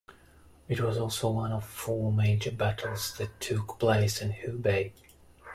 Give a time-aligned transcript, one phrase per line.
[0.67, 4.93] It was also one of four major battles that took place in Hubei.